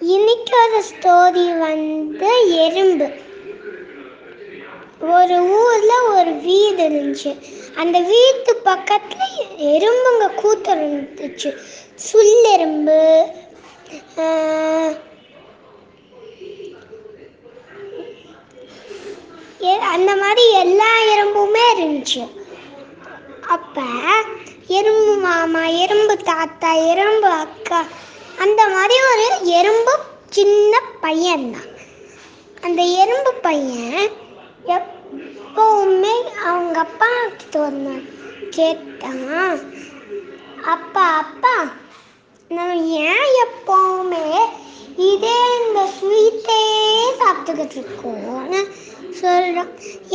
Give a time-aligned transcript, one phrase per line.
[0.00, 3.12] இன்னைக்கோட story வந்து எறும்பு.
[5.00, 7.38] ஒரு ஊர்ல ஒரு வீடு இருந்துச்சு.
[7.74, 9.22] அந்த வீட்டு பக்கத்துல
[9.56, 11.56] எறும்புங்க கூத்து இருந்துச்சு.
[12.12, 13.30] சுள்ளெறும்பு
[14.16, 15.00] ஆஹ்,
[19.60, 22.28] எ- அந்த மாதிரி எல்லா எறும்புமே இருந்துச்சு.
[23.48, 23.82] அப்ப
[24.66, 27.84] எறும்பு மாமா எறும்பு தாத்தா எறும்பு அக்கா
[28.38, 29.26] அந்த மாதிரி ஒரு
[29.58, 29.94] எறும்பு
[30.30, 31.70] சின்ன பையன் இருந்தான்
[32.62, 34.06] அந்த எறும்பு பையன்
[34.76, 36.14] எப்போவுமே
[36.44, 38.04] அவங்க அப்பா கிட்ட வந்தான்
[38.50, 39.58] கேட்டான்
[40.66, 41.54] அப்பா அப்பா
[42.50, 42.72] நம்ம
[43.06, 44.26] ஏன் எப்பவுமே
[45.06, 46.60] இதே இந்த ஸ்வீட்டே
[47.66, 48.60] சாப்பிட்டுக்கிட்டு இருக்கோம்னு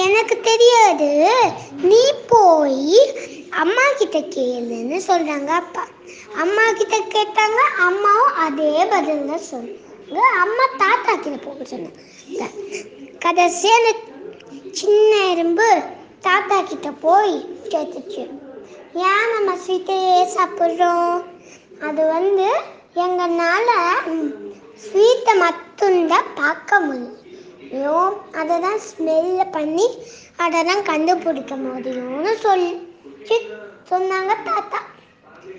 [0.06, 1.10] எனக்கு தெரியாது.
[1.90, 2.02] நீ
[2.32, 3.00] போய்
[3.62, 5.84] அம்மா கிட்ட கேளுன்னு சொல்கிறாங்க அப்பா.
[6.44, 10.22] அம்மா கிட்ட கேட்டாங்க அம்மாவும் அதே பதில் தான் சொன்னாங்க.
[10.44, 12.00] அம்மா தாத்தா கிட்ட போக சொன்னாங்க.
[13.26, 13.92] கடைசியா அந்த
[14.80, 15.70] சின்ன எறும்பு
[16.28, 17.36] தாத்தா கிட்ட போய்
[17.74, 18.24] கேட்டுச்சு.
[19.10, 21.18] ஏன் நம்ம ஸ்வீட்டையே சாப்பிட்றோம்?
[21.88, 22.48] அது வந்து
[23.04, 23.76] எங்களால்
[24.86, 27.18] ஸ்வீட்டை மட்டும்தான் பார்க்க முடியும்.
[27.72, 29.86] அதை தான் ஸ்மெல்ல பண்ணி
[30.36, 32.72] அதை தான் கண்டுபிடிக்க முடியும்னு சொல்லி
[33.92, 34.80] சொன்னாங்க தாத்தா.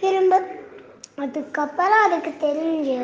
[0.01, 0.39] இரும்பு.
[1.19, 2.99] அதுக்கப்புறம் அதுக்கு தெரிஞ்சு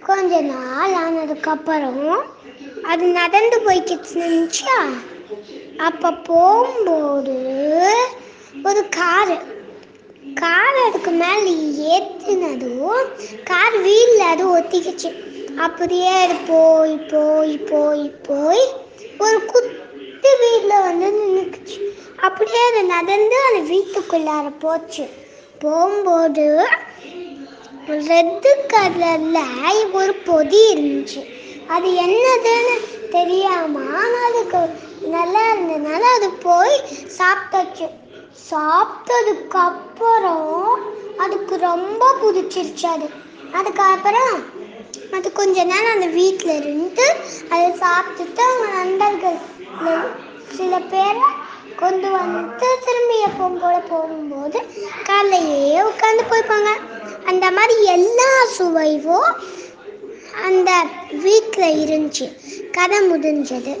[0.00, 2.06] கொஞ்ச நாள் ஆனதுக்கப்புறம்
[2.82, 4.78] அது நடந்து போய்க்கிட்டு இருந்துச்சா
[5.78, 7.36] அப்போ போகும்போது
[8.64, 9.36] ஒரு காரு
[10.34, 11.52] கார் அதுக்கு மேலே
[11.94, 13.00] ஏற்றினதும்
[13.44, 15.10] கார் வீலில் அது ஒத்திக்கிச்சு.
[15.56, 18.64] அப்படியே அது போய் போய் போய் போய்
[19.18, 21.78] ஒரு குத்து வீட்டில் வந்து நின்றுக்குச்சு.
[22.20, 25.08] அப்படியே அது நடந்து அந்த வீட்டுக்குள்ளார போச்சு.
[25.58, 26.66] போகும்போது
[27.88, 31.22] ரெட்டு கலரில் ஒரு பொதி இருந்துச்சு.
[31.66, 32.74] அது என்னதுன்னு
[33.10, 34.58] தெரியாம ஆனால் அதுக்கு
[35.08, 36.80] நல்லா இருந்ததுனால அது போய்
[37.18, 37.88] சாப்பிட்டுச்சு.
[38.50, 40.78] சாப்பிட்டதுக்கு அப்புறம்
[41.18, 43.10] அதுக்கு ரொம்ப பிடிச்சிருச்சு அது.
[43.52, 44.62] அதுக்கப்புறம்
[45.16, 47.06] அது கொஞ்ச நேரம் அந்த வீட்டில் இருந்து
[47.48, 49.38] அதை சாப்பிட்டுட்டு அவங்க நண்பர்கள்
[50.56, 51.26] சில பேரை
[51.76, 54.58] கொண்டு வந்து திரும்பி எப்பவும் போல போகும்போது
[55.08, 56.70] காலையே உட்காந்து போய்ப்பாங்க.
[57.24, 59.28] அந்த மாதிரி எல்லா சுவைவும்
[60.44, 60.70] அந்த
[61.24, 62.26] வீட்டில் இருந்துச்சு.
[62.70, 63.74] கதை முடிஞ்சது.